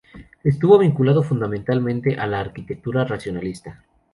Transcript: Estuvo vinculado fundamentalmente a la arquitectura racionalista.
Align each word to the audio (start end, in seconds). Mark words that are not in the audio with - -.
Estuvo 0.43 0.79
vinculado 0.79 1.21
fundamentalmente 1.21 2.17
a 2.19 2.25
la 2.25 2.39
arquitectura 2.39 3.05
racionalista. 3.05 3.83